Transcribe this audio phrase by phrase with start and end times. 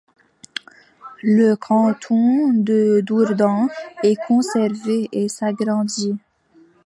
[1.21, 3.67] Le canton de Dourdan
[4.01, 6.17] est conservé et s'agrandit.